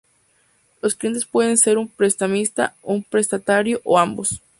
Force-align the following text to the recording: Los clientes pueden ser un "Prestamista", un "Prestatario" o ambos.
Los 0.81 0.95
clientes 0.95 1.27
pueden 1.27 1.59
ser 1.59 1.77
un 1.77 1.87
"Prestamista", 1.87 2.75
un 2.81 3.03
"Prestatario" 3.03 3.81
o 3.83 3.99
ambos. 3.99 4.41